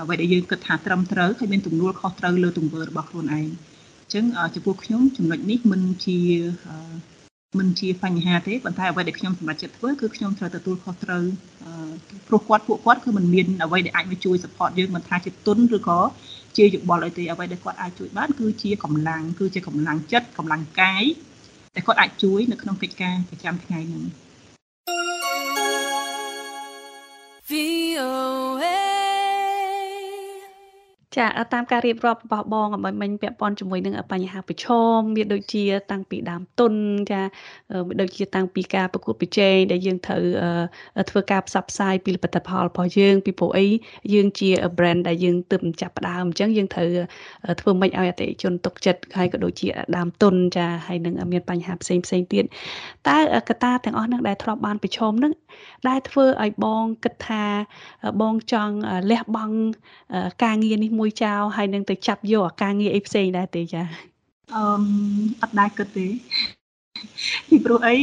[0.02, 4.24] អ្វីដែលយើងគិតថាត្រឹមត្រូវហើយមានទំនួលខុសត្រូវលើទង្វើរបស់ខ្លួនឯងអញ្ចឹង
[4.56, 6.20] ចំពោះខ្ញុំចំណុចនេះមិនជា
[7.60, 11.24] មិនជាបញ្ហាទេប៉ុន្តែអ្វីដែលខ្ញុំសម្រេចចិត្តធ្វើគឺខ្ញុំត្រូវទទួលខុសត្រូវ
[12.28, 16.00] ព្រោះគាត់ពួកគាត់គឺមិនមានអ្វីដែលអាចមកជួយ support យើងមិនថាជាទុនឬក៏
[16.58, 21.04] ជាយោបល់អីទេអ្វីដែលគាត់អាចជួយបានគឺជាកម្លាំងគឺជាកម្លាំងចិត្តកម្លាំងកាយ
[21.76, 24.04] ដែលគាត់អាចជួយនៅក្នុងកិច្ចការប្រចាំថ្ងៃហ្នឹង
[27.50, 28.83] VOA
[31.18, 36.74] ចាតាមការរៀបរាប់របស់បងឲ្យមិញពាក់ព័ន្ធជាមួយនឹងបញ្ហាប្រឈមមានដូចជា តាំងពីដើមទុន
[37.12, 37.22] ចា
[38.02, 40.22] ដូចជាតាំងពីការប្រកួតប្រជែងដែលយើងត្រូវ
[41.10, 43.68] ធ្វើការផ្សព្វផ្សាយពីផលិតផលរបស់យើងពីព្រោះអី
[44.14, 46.90] យើងជា brand ដែលយើងទើបចាប់ផ្ដើមអញ្ចឹងយើងត្រូវ
[47.62, 52.44] ធ្វើម៉េចឲ្យអតិថិជនទុកចិត្តហើយក៏ដូចជាដើមទុនចាហើយនឹងមានបញ្ហាផ្សេងផ្សេងទៀត
[53.08, 53.18] តើ
[53.50, 55.34] កត្តាទាំងអស់ហ្នឹងដែលធ្លាប់បានប្រឈមហ្នឹង
[55.90, 57.44] ដែលធ្វើឲ្យបងគិតថា
[58.22, 58.76] បងចង់
[59.12, 59.56] លះបង់
[60.44, 63.84] ការងារនេះមួយចោលហើយនឹងទៅចាប់យកអាការងារអីផ្សេងដែរទេចា
[64.56, 64.64] អឺ
[65.42, 66.08] អត់ដែរគិតទេ
[67.50, 67.96] ពីព្រោះអី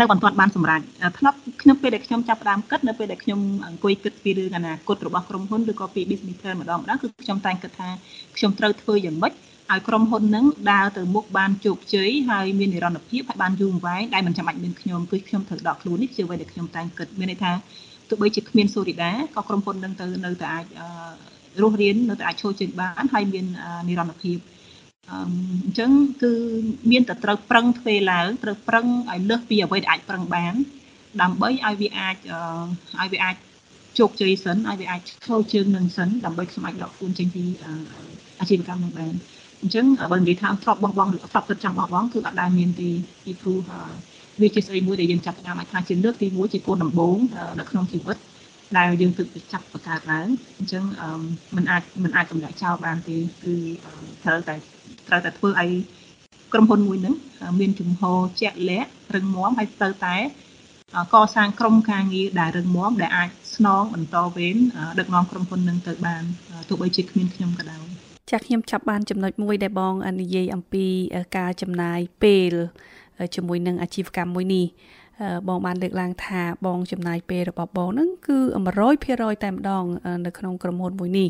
[0.00, 0.80] នៅមិនទាន់បានសម្រេច
[1.18, 7.88] ធ្លាប់ខ្ញុំពេលដែលខ្ញុំចាប់ផ្ដើមគិតនៅពេលដែលខ្ញុំអង្គុយគិតពីរឿងអនាគតរបស់ក្រុមហ៊ុនឬក៏ពី business plan ម្ដងម្ដងគឺខ្ញុំតែងគិតថា
[8.36, 9.32] ខ្ញុំត្រូវធ្វើយ៉ាងម៉េច
[9.72, 17.52] ឲ្យក្រុមហ៊ុននឹងដើរទៅមុខបានជោគជ័យហើយមាននិរន្តរភាពហើយបានយូរអង្វែងដែលមិនចាំបាច់មានខ្ញុំគឺខ្ញុំត្រូវដកខ្លួននេះជាអ្វីដែលខ្ញុំតែងគិតមានន័យថា
[18.08, 20.64] ទោះបីជាគ្មានសូរីដាក៏ក្រុមហ៊ុននឹងទៅនៅតែអាច
[21.62, 23.46] រស់រាននៅតែអាចឈរជើងបានហើយមាន
[23.88, 24.38] និរន្តរភាព
[25.10, 25.14] អ
[25.70, 25.90] ញ្ចឹង
[26.22, 26.32] គឺ
[26.90, 30.54] មានតែត្រូវប្រឹងធ្វើឡើងត្រូវប្រឹងឲ្យលើសពីអ្វីដែលអាចប្រឹងបាន
[31.22, 32.16] ដើម្បីឲ្យវាអាច
[33.00, 33.36] ឲ្យវាអាច
[33.98, 37.44] ជោគជ័យសិនឲ្យវាអាចឈរជើងនឹងសិនដើម្បីខ្ញុំអាចដកខ្លួនចេញពី
[38.40, 39.14] អាជីវកម្មនឹងបាន
[39.62, 42.88] អញ្ចឹងបើនិយាយថាធ្លាប់បោះបង់ធ្លាប់គិតចង់បោះបង់គឺអត់ដែលមានទេ
[43.24, 43.58] ពីព្រោះ
[44.40, 47.18] វាជាស្អីមួយដែលយើងចាប់ផ្ដើមអាចថាជាលើកទី1ជាគោលដំបូង
[47.58, 48.16] នៅក្នុងជីវិត
[48.77, 50.83] ដែលយើងទើបចាប់បង្កើតឡើងអញ្ចឹង
[51.55, 53.55] มันអាចมันអាចកម្លាក់ចោលបានទេគឺ
[54.23, 54.55] ត្រូវតែ
[55.07, 55.71] ត្រូវតែធ្វើឲ្យ
[56.53, 57.15] ក្រុមហ៊ុនមួយហ្នឹង
[57.59, 60.15] មានជំហរជាក់លាក់រឹងមាំហើយត្រូវតែ
[61.13, 64.55] កសាងក្រុមការងារដែលរឹងមាំដែលអាចស្នងបន្តវេន
[64.99, 66.23] ដឹកនាំក្រុមហ៊ុននឹងទៅបាន
[66.69, 67.83] ទោះបីជាគ្មានខ្ញុំក៏ដោយ
[68.31, 70.85] ចាខ្ញុំចាប់បានចំណុចមួយដែលបងនិយាយអំពី
[71.37, 72.53] ការចំណាយពេល
[73.35, 74.65] ជាមួយនឹងអាជីវកម្មមួយនេះ
[75.48, 78.38] បងបានលើកឡើងថាបងចំណាយពេលរបស់បងហ្នឹងគឺ
[78.90, 79.84] 100%តែម្ដង
[80.26, 81.28] នៅក្នុងក្រុមហ៊ុនមួយនេះ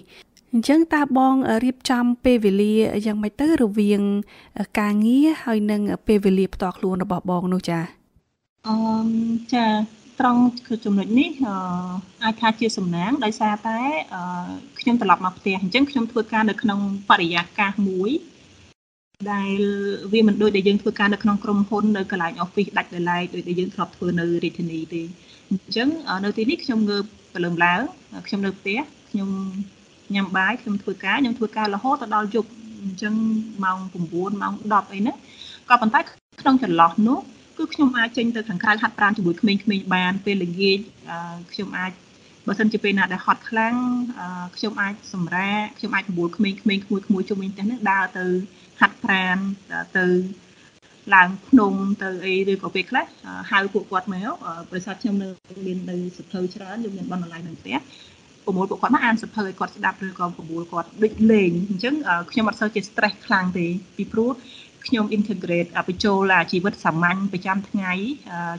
[0.52, 2.74] អញ្ចឹងតើបងរៀបចំពេលវេលា
[3.06, 4.02] យ៉ាងម៉េចទៅរវាង
[4.80, 7.80] ការងារហើយនិងពេលវេលាផ្ទាល់ខ្លួនរបស់បងនោះចា
[8.68, 8.76] អឺ
[9.54, 9.66] ចា
[10.20, 11.30] ត្រង់គឺចំណុចនេះ
[12.24, 13.78] អាចថាជាសំណាងដោយសារតែ
[14.80, 18.10] ខ្ញុំត្រឡប់មកផ្ទះអញ្ចឹងខ្ញុំធ្វើការនៅក្នុងបរិយាកាសមួយ
[19.32, 19.60] ដែល
[20.12, 25.02] វាមិនដូចដែលយើងធ្វើការនៅក្នុងក្រុមហ៊ុននៅកន្លែង office ដាច់ដោយឡែកដូចដែលយើងធ្លាប់ធ្វើនៅរាជធានីទេ
[25.50, 25.88] អញ្ចឹង
[26.24, 27.04] នៅទីនេះខ្ញុំងើប
[27.34, 27.80] ព្រលឹមឡើង
[28.26, 28.78] ខ្ញុំនៅផ្ទះ
[29.10, 29.30] ខ្ញុំ
[30.14, 32.50] ញ៉ាំបាយខ្ញុំធ្វើការខ្ញុំធ្វើការរហូតទៅដល់យប់
[32.84, 33.14] អញ្ចឹង
[33.64, 35.16] ម៉ោង9ម៉ោង10អីហ្នឹង
[35.70, 36.00] ក៏ប៉ុន្តែ
[36.40, 37.18] ក្នុងចន្លោះនោះ
[37.56, 40.78] គឺខ្ញុំអាចចេញទៅខាងក្រៅហាត់ប្រាណជាមួយក្មេងៗបានពេលល្ងាច
[41.52, 41.92] ខ្ញុំអាច
[42.46, 43.74] បើសិនជាពេលណាដែលហត់ខ្លាំង
[44.56, 48.26] ខ្ញុំអាចសម្រាកខ្ញុំអាចបបួលក្មេងៗក្មួយក្មួយជុំវិញផ្ទះនេះដើរទៅ
[48.80, 49.36] ហាត់ប្រាណ
[49.96, 50.04] ទៅ
[51.14, 53.06] ឡើងភ្នំទៅអីឬក៏ពេលខ្លះ
[53.50, 54.30] ហៅពួកគាត់មក
[54.70, 55.28] ប្រសិទ្ធខ្ញុំនៅ
[55.66, 57.76] មាននៅសភៅច្រើនយើងមានបណ្ណាល័យនៅផ្ទះ
[58.44, 61.94] ប្រមូលពួកគាត់មកអានសភៅឲ្យគាត់ស្ដាប់ឬក៏ប្រមូលគាត់ដូចលេងអញ្ចឹង
[62.30, 64.30] ខ្ញុំអត់សូវជា stress ខ្លាំងទេពីព្រោះ
[64.86, 67.92] ខ្ញុំ integrate បញ្ចូលជីវិតសាមញ្ញប្រចាំថ្ងៃ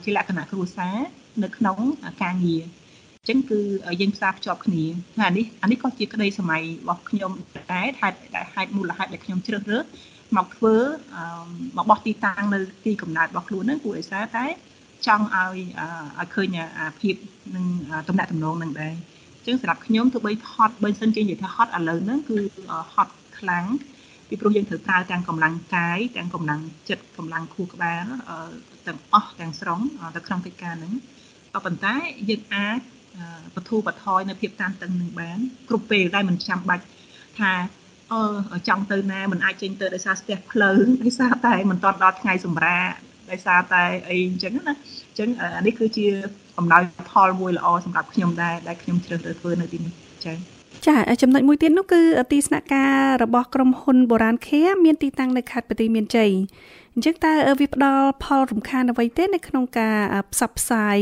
[0.03, 0.97] ជាលក្ខណៈគ្រួសារ
[1.43, 1.77] នៅក្នុង
[2.23, 3.59] ការងារអញ្ចឹងគឺ
[4.01, 4.83] យើងផ្សារភ្ជាប់គ្នា
[5.19, 7.31] ហើយអានេះអានេះក៏ជាក្តីសម័យរបស់ខ្ញុំ
[7.73, 8.17] ដែរហេតុ
[8.53, 9.85] ហេតុមូលហេតុដែលខ្ញុំជ្រើសរើស
[10.37, 10.75] មកធ្វើ
[11.77, 14.45] មកបោះទីតាំងនៅទីកំណើតរបស់ខ្លួនហ្នឹងគួរឲ្យសារតែ
[15.07, 15.57] ចង់ឲ្យ
[16.19, 17.15] ឲ្យឃើញអាភាព
[17.55, 17.65] នឹង
[18.07, 18.93] តំណែងតំណងនឹងដែរ
[19.37, 22.37] អញ្ចឹងសម្រាប់ខ្ញុំទោះបីហត់បើសិនជានិយាយថាហត់ឥឡូវហ្នឹងគឺ
[22.93, 23.65] ហត់ខ្លាំង
[24.27, 28.05] ពីព្រោះយើងត្រូវប្រើទាំងកម្លាំងកាយទាំងកម្លាំងចិត្តកម្លាំងខួរក្បាល
[28.87, 29.79] ទាំងអស់ទាំងស្រុង
[30.15, 30.93] ទៅក្នុងកិច្ចការហ្នឹង
[31.53, 31.95] ក៏ប៉ុន្តែ
[32.29, 32.79] យើងអាច
[33.55, 36.85] បធូរបថយនៅភាពតានតឹងនឹងបាន គ្រប់ពេលដែលមិនចាំបាច់
[37.39, 37.51] ថា
[38.13, 42.89] អឺចង់ទៅណាមិនអាចចេញទៅដោយសារស្ទះផ្លូវដោយសារតែមិនទាន់ដល់ថ្ងៃសម្រាក
[43.31, 44.73] ដោយសារតែអីអញ្ចឹងណា
[45.09, 46.05] អញ្ចឹងអានេះគឺជា
[46.57, 49.93] អំណោយផលមួយល្អសម្រាប់ខ្ញុំដែរដែលខ្ញុំជ្រើសរើសធ្វើនៅទីនេះ
[50.25, 50.35] ចា៎
[50.87, 52.93] ចាចំណុចមួយទៀតនោះគឺទីស្នាក់ការ
[53.23, 56.31] របស់ក្រុមហ៊ុនបូរាណខេមានទីតាំងនៅខេត្តបន្ទាយមានជ័យ
[56.99, 59.97] អញ្ចឹងតើវាផ្ដល់ផលរំខានអ្វីទេនៅក្នុងការ
[60.33, 60.97] ផ្សព្វផ្សាយ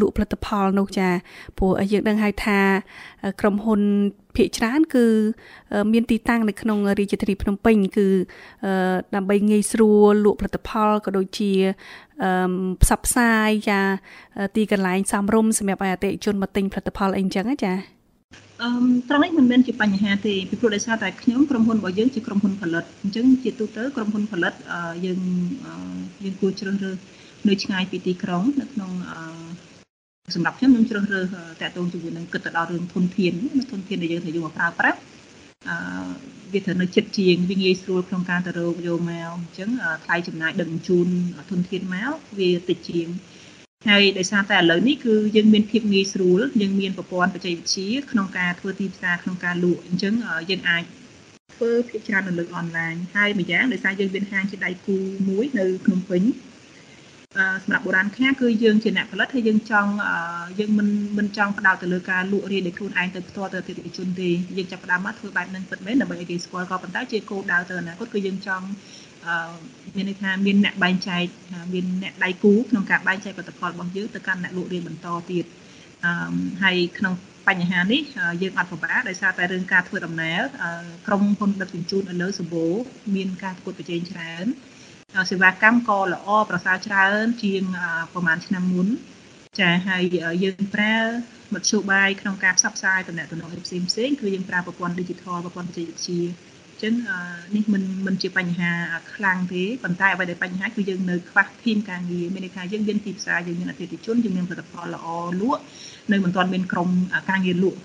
[0.00, 1.08] លក់ផលិតផលនោះចា
[1.58, 2.60] ព្រោះយើងដឹងហើយថា
[3.40, 3.80] ក្រុមហ៊ុន
[4.36, 5.06] ភាគច្រើនគឺ
[5.92, 8.06] មានទីតាំងនៅក្នុងរាជធានីភ្នំពេញ គឺ
[9.14, 11.52] ដើម្បីងាយស្រួលលក់ផលិតផលក៏ដូចជា
[12.82, 13.80] ផ្សព្វផ្សាយចា
[14.56, 17.93] ទីកន្លែងសំរុំសម្រាប់ឲ្យអតិថិជនមកទិញផលិតផលអីចឹងណាចា
[18.62, 18.68] អឺ
[19.08, 24.52] ត្រង់នេះមិនមែនជាបញ្ហាទេពីព្រោះដោយសារតែខ្ញុំក្រុមហ៊ុនរបស់យើងជាក្រុមហ៊ុនផលិតអញ្ចឹងជាទូទៅក្រុមហ៊ុនផលិត
[25.04, 25.20] យើង
[26.24, 26.96] យើងគួរជ្រើសរើស
[27.48, 28.90] នៅឆ្ងាយពីទីក្រុងនៅក្នុង
[30.34, 31.26] សម្រាប់ខ្ញុំខ្ញុំជ្រើសរើស
[31.60, 33.32] តាក់ទងជាមួយនឹងគិតទៅដល់រឿងធនធាន
[33.70, 34.98] ធនធានដែលយើងត្រូវយកមកប្រើប្រាស់
[35.68, 35.76] អឺ
[36.52, 39.70] វាត្រូវនៅចិត្តជាងវាងាយស្រួលក្នុងការទៅរកយកមកអញ្ចឹង
[40.04, 41.06] ថ្លៃចំណាយដឹកជញ្ជូន
[41.50, 43.06] ធនធានមកវាតិចជាង
[43.88, 50.14] ហើយដោយសារតែឥឡូវនេះគឺយើងមានភាពងាយស្រួលយើងមានប្រព័ន្ធបច្ចេកវិទ្យាក្នុងការធ្វើទីផ្សារក្នុងការលក់អញ្ចឹង
[50.50, 50.82] យើងអាច
[51.54, 54.96] ធ្វើភាគច្រើននៅលើអនឡាញហើយម្យ៉ាងដោយសារយើងមានហាងជាដៃគូ
[55.28, 56.22] មួយនៅភ្នំពេញ
[57.62, 59.90] សម្រាប់បុរាណខាគឺយើងជាអ្នកផលិតហើយយើងចង់
[60.60, 68.66] យើងមិនមិនចង់ផ្ដោតទៅលើការលក់រាយដោយខ្លួនឯងទៅផ្ទាល់ទៅអតិថិជនទេយើងចាប់ផ្ដើមមកធ្វើបែបហ្នឹងពិតមែនដើម្បីឲ្យគេស្គាល់ក៏ប៉ុន្តែជាគោលដៅទៅអនាគតគឺយើងចង់
[69.96, 71.24] មានន័យថាមានអ្នកបែងចែក
[71.72, 75.44] មានអ្នកដៃគូក្នុងការបែងចែកផលិតផលរបស់យើងទៅកាន់អ្នកលក់រាយបន្តទៀត
[76.62, 77.14] ហើយក្នុង
[77.48, 78.02] បញ្ហានេះ
[78.42, 80.40] យើងអត់ពិបាកដោយសារតែរឿងការធ្វើដំណើរ
[81.06, 82.74] ក្រុមហ៊ុនដឹកជញ្ជូនឥឡូវសម្បូរ
[83.14, 84.46] មានការប្រកួតប្រជែងច្រើន
[85.30, 87.62] សេវាកម្មក៏ល្អប្រសើរច្រើន ជាង
[88.12, 88.88] ប្រហែលឆ្នាំមុន
[89.60, 90.02] ចាហើយ
[90.44, 90.96] យើងប្រើ
[91.54, 96.22] មធ្យោបាយក្នុងការផ្សព្វផ្សាយតំណែងតំណងផ្សេងផ្សេងគឺយើងប្រើប្រព័ន្ធ digital ប្រព័ន្ធបច្ចេកវិទ្យា
[96.82, 96.94] ចឹង
[97.56, 98.72] នេះមិនមិនជាបញ្ហា
[99.14, 105.06] ខ្លាំងទេប៉ុន្តែអ្វីដែលបញ្ហាគឺយើងនៅខ្វះធីមការងារមានន័យថាយើងមានទីផ្សារយើងមានអតិថិជនយើងមានផលិតផលល្អ
[105.40, 105.60] លក់
[106.12, 106.88] នៅមិនទាន់មានក្រុម
[107.30, 107.78] ការងារលក់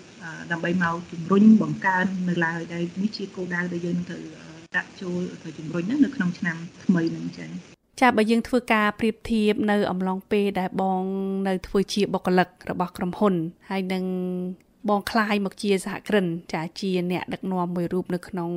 [0.51, 4.23] ដើម្បីមកជំរុញបង្កើននៅឡើយដែលនេះជាគោលដៅដែលយើងនឹងត្រូវ
[4.77, 7.49] ដាក់ចូលទៅជំរុញនៅក្នុងឆ្នាំថ្មីនឹងចឹង
[8.01, 11.03] ចាបើយើងធ្វើការប្រៀបធៀបនៅអំឡុងពេលដែលបង
[11.47, 13.33] នៅធ្វើជាបុគ្គលិករបស់ក្រុមហ៊ុន
[13.69, 14.03] ហើយនឹង
[14.88, 18.50] បងคลายមកជាសហគ្រិនចាជាអ្នកដឹកនាំមួយរូបនៅក្នុង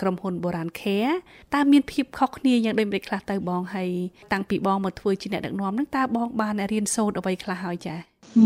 [0.00, 1.14] ក្រុមហ៊ុនបូរាណ Care
[1.54, 3.90] តើមានភាពខុសគ្នាយ៉ាងដូចម្តេចខ្លះទៅបងហើយ
[4.32, 7.96] តាំងពីបងមកធ្វើជាអ្នកដឹកនាំហ្នឹងតើបងបានរៀនសូត្រអ្វីខ្លះហើយចា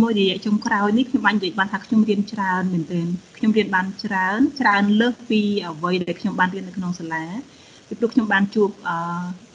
[0.00, 7.24] មួយរយៈចុងក្រោយនេះខ្ញុំបាននិយាយបានថាខ្ញុំរៀនច្រើនមែនទែនខ្ញុំរៀនបានច្រើនច្រើនលើសពីអ្វីដែលខ្ញុំបានរៀននៅក្នុងសាលា
[7.88, 8.96] ពីព្រោះខ្ញុំបានជួបអឺ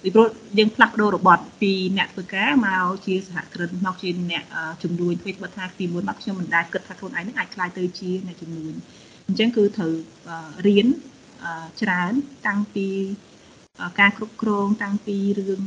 [0.02, 0.26] ពីព្រោះ
[0.58, 4.44] យើងផ្លាស់ប្ដូររបត់ពីអ្នកធ្វើការមកជាសហគ្រិនមកជាអ្នក
[4.82, 8.72] ជំនួយធ្វើបើថាទីមួយមកខ្ញុំមិនដែលគិតថាខ្លួនឯងនឹងអាចខ្លាយទៅជាអ្នកជំនួយ
[9.26, 9.92] អញ្ចឹងគឺត្រូវ
[10.66, 10.86] រៀន
[11.82, 12.12] ច្រើន
[12.46, 12.88] តាំងពី
[14.00, 15.62] ការគ្រប់គ្រងតាំងពីរឿង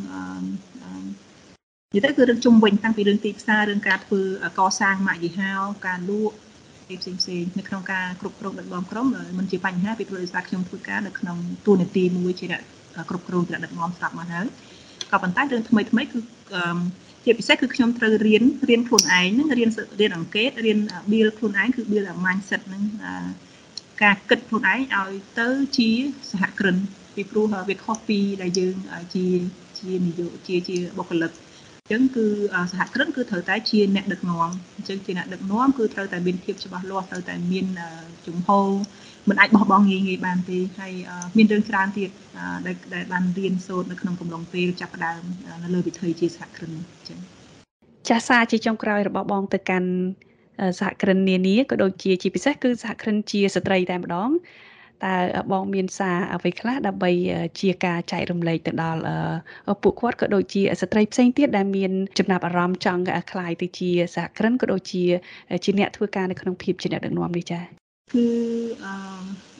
[1.93, 4.21] និយាយទៅគឺរឿងជុំវិញតាំងពីរឿងទីផ្សាររឿងការធ្វើ
[4.59, 5.53] កសាងម៉ាកយីហោ
[5.87, 6.35] ការលក់
[7.01, 12.61] ផ្សេងផ្សេងនៅក្នុងការគ្រប់គ្រងដឹកនាំក្រុមមិនជាបញ្ហាពីព្រោះដោយសារខ្ញុំធ្វើការនៅក្នុងទូនាទីមួយជាអ្នក
[13.09, 14.45] គ្រប់គ្រងថ្នាក់ដឹកនាំស្រាប់មកហើយ
[15.11, 16.19] ក៏ប៉ុន្តែរឿងថ្មីថ្មីគឺ
[17.25, 20.79] ជាពិសេសគឺខ្ញុំត្រូវរៀនរៀនខ្លួនឯងហ្នឹងរៀនរៀនអង្កេតរៀន
[21.11, 22.83] build ខ្លួនឯងគឺ build mindset ហ្នឹង
[24.03, 25.89] ការគិតខ្លួនឯងឲ្យទៅជា
[26.31, 26.75] សហគ្រិន
[27.15, 28.75] ពីព្រោះវាខុសពីដែលយើង
[29.13, 29.25] ជា
[29.79, 31.31] ជានយោជាជាបុគ្គលិក
[31.91, 32.25] ចឹងគឺ
[32.71, 37.65] សហគ្រិនគឺត្រូវតែជាអ្នកដឹកនាំអញ្ចឹងជាអ្នកដឹកនាំគឺត្រូវតែមានភាពច្បាស់លាស់ត្រូវតែមាន
[38.25, 38.69] ជំហរ
[39.29, 40.93] មិនអាចបោះបង់ងាយងាយបានទេហើយ
[41.37, 42.09] មានរឿងច្រើនទៀត
[42.65, 45.21] ដែលដែលបានរៀនសូត្រនៅក្នុងកំឡុងពេលចាប់ផ្ដើម
[45.63, 47.19] នៅលើវិថីជាសហគ្រិនអញ្ចឹង
[48.09, 49.89] ចាសសារជាចុងក្រោយរបស់បងទៅកាន់
[50.79, 54.29] សហគ្រិននានាក៏ដូចជាជាពិសេសគឺសហគ្រិនជាស្ត្រីតែម្ដង
[55.05, 55.15] តើ
[55.51, 57.11] បងមានសារអ្វីខ្លះដើម្បី
[57.59, 59.01] ជាការចែករំលែកទៅដល់
[59.83, 65.03] ពួកគាត់ក៏ដូចជាស្ត្រីផ្សេងទៀតដែលមានចំណាប់អារម្មណ៍ចង់ក្លាយទៅជាសហគ្រិនក៏ដូចជា
[65.63, 67.80] ជាអ្នកធ្វើការនៅក្នុងភាពជាអ្នកដឹកនាំនេះចា៎
[68.13, 68.25] គឺ
[68.83, 68.93] អឺ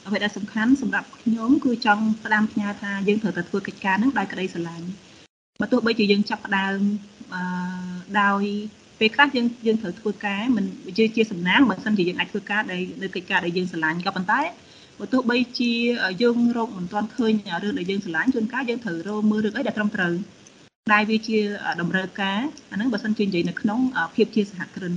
[0.05, 4.87] អ្វីដែលសំខាន់សម្រាប់ខ្ញុំគឺចង់ផ្ដាំផ្ញើថាយើងត្រូវតែធ្វើកិច្ចការនឹងដោយក្តីស្រឡាញ់
[5.61, 6.79] បើទោះបីជាយើងចាប់ផ្ដើម
[7.33, 7.41] អឺ
[8.21, 8.43] ដោយ
[8.99, 10.65] ពេលខ្លះយើងយើងត្រូវធ្វើការមិន
[10.97, 14.41] ជាជាសំណាងបើមិនជាយើងអាចធ្វើការដែលនៅកិច្ចការដែលយើងស្រឡាញ់ក៏ប៉ុន្តែ
[14.99, 15.71] បើទោះបីជា
[16.21, 17.33] យើងរកមិនទាន់ឃើញ
[17.63, 20.13] រឿងដែលយើងស្រឡាញ់ជួនកាលយើងត្រូវរកមើលរឿងអីដែលត្រឹមត្រូវ
[20.93, 21.39] ដែលវាជា
[21.81, 22.39] តម្រូវការ
[22.71, 23.79] អាហ្នឹងបើសិនជានិយាយនៅក្នុង
[24.15, 24.93] ភាពជាសហគ្រិន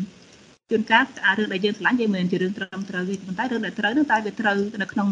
[0.71, 5.09] ជួនកាលអារឿងដែលយើងឆ្លាញ់យើងមិនមែនជារឿងត្រឹមត្រូវទេប៉ុន្តែរឿងដែលត្រូវនោះតែវាត្រូវនៅក្នុង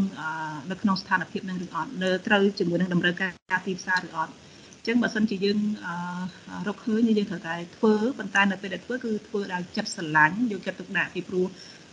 [0.70, 4.32] នៅក្នុងស្ថានភាពនឹងឬអត់នៅត្រូវជាមួយនឹងតម្រូវការទីផ្សារឬអត់
[4.78, 5.58] អញ្ចឹងបើសិនជាយើង
[6.66, 11.46] រកឃើញយើងត្រូវតែធ្វើប៉ុន្តែនៅពេលដែលធ្វើគឺធ្វើដោយចិត្តស្រឡាញ់យកចិត្តទុកដាក់ពីព្រោះ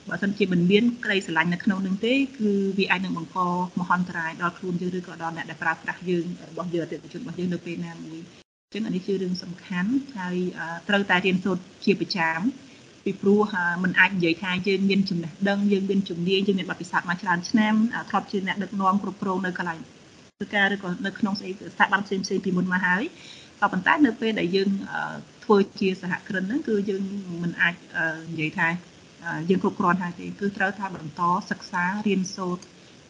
[0.09, 3.37] បើសិនជាមិនមានក្តីស្រឡាញ់នៅក្នុងនឹងទេគឺវាអាចនឹងបង្ក
[3.79, 8.19] មហន្តរាយដល់ខ្លួនយើងឬក៏ដល់អ្នកដែលប្រើប្រាស់យើងរបស់យើងអតិថិជនរបស់យើងនៅពេលណាមួយ
[8.65, 10.37] អញ្ចឹងអានេះជារឿងសំខាន់ហើយ
[10.89, 12.39] ត្រូវតែរៀនសូត្រជាប្រចាំ
[13.05, 13.41] ពីព្រោះ
[13.83, 17.73] มันអាចនិយាយថាយើងមានចំណេះដឹងយើងមានជំនាញយើងមានបទពិសោធន៍មកច្រើនឆ្នាំ
[18.09, 19.79] ធ្លាប់ជាអ្នកដឹកនាំគ្រប់គ្រងនៅកន្លែង
[20.35, 23.03] ធ្វើការឬក៏នៅក្នុងស្ថាប័នផ្សេងផ្សេងពីមុនមកហើយ
[23.59, 24.69] ក៏ប៉ុន្តែនៅពេលដែលយើង
[25.43, 27.03] ធ្វើជាសហគ្រិនហ្នឹងគឺយើង
[27.43, 27.75] មិនអាច
[28.31, 28.67] និយាយថា
[29.49, 32.63] យើងគ្រប់គ្រាន់ហើយទេគឺត្រូវថាបន្តសិក្សារៀនសូត្រ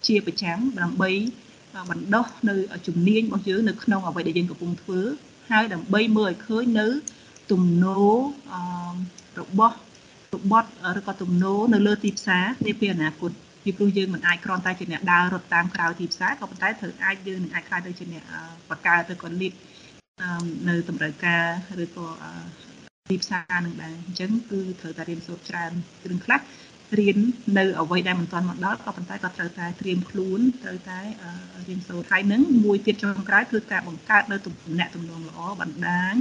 [0.07, 1.11] ជាប្រចាំដើម្បី
[1.89, 2.55] បណ្ដុះនៅ
[2.87, 4.99] ជំនាញរបស់យើងនៅក្នុងអ្វីដែលយើងកំពុងធ្វើ
[5.51, 6.87] ហើយដើម្បីមើលឲ្យឃើញនៅ
[7.51, 8.15] ទំនោរ
[9.39, 9.75] របស់
[10.35, 13.31] របត់ឬក៏ទំនោរនៅលើទីផ្សារនាពេលអនាគត
[13.63, 18.23] ពីព្រោះយើងមិនអាចគ្រាន់តែជាអ្នកដើររត់តាមក្រៅទីផ្សារក៏ប៉ុន្តែត្រូវអាចយើងនឹងអាចខ្លាយទៅជាអ្នក
[18.69, 19.53] បង្កើតទៅក៏លីប
[20.69, 21.45] នៅតម្រូវការ
[21.83, 22.07] ឬក៏
[23.09, 25.71] ទីផ្សារនឹងដែរអញ្ចឹងគឺត្រូវតែរៀនសូត្រច្រើន
[26.03, 26.39] គ្រឿងខ្លះ
[26.99, 27.17] រៀន
[27.57, 30.99] នៅអ្វីដែលមិនទាន់មកដល់ក៏ប៉ុន្តែក៏ត្រូវតែត្រៀមខ្លួនត្រូវតែ
[31.67, 36.15] រៀនសូត្រហើយនឹងមួយទៀតចុងក្រោយគឺការបង្កើតនៅទំនាក់ទំនងល្អបណ្ដាញ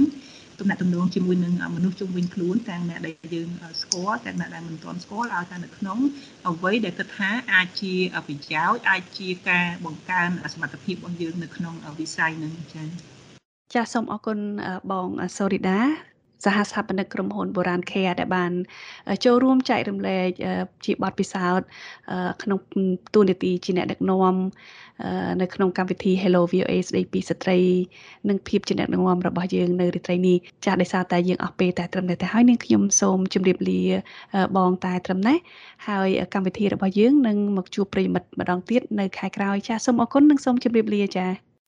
[0.59, 3.49] ទំនាក់ទំនងជាមួយនឹងមនុស្សជុំវិញខ្លួនទាំងអ្នកដែលយើង
[3.81, 5.97] ស្គាល់ទាំងអ្នកដែលមិនទាន់ស្គាល់ឲ្យតែនៅក្នុង
[6.49, 7.93] អ្វីដែលគិតថាអាចជា
[8.27, 12.87] ប្រយោជន៍អាចជាការបង្កើនសមត្ថភាពរបស់យើងនៅក្នុងវិស័យនឹងចា៎
[13.73, 14.37] ចាសសូមអរគុណ
[14.91, 15.79] បងសូរីដា
[16.45, 18.51] សហស្ថាបនិកក្រុមហ៊ុនបុរាណ Care ដែលបាន
[19.25, 20.27] ចូលរួមចែករំលែក
[20.85, 21.67] ជាបទពិសោធន៍
[22.43, 22.59] ក្នុង
[23.15, 24.35] ទូនាទីជាអ្នកដឹកនាំ
[25.41, 27.57] នៅក្នុងកម្មវិធី Hello VOA ស្ដីពីស្ត្រី
[28.29, 33.81] និងភាពជាអ្នកដឹកនាំរបស់យើងនៅរាត្រីនេះចាស់ដោយសារតែយើងអស់ពេលតែត្រឹមនេះទៅហើយនាងខ្ញុំសូមជម្រាបលា
[34.57, 35.37] បងតែត្រឹមនេះ
[35.87, 41.48] ហើយកម្មវិធីរបស់យើងនឹងមកជួបប្រិយមិត្តម្ដងទៀតនៅខែក្រោយចាសសូមអរគុណនិងសូមជម្រាបលាចា៎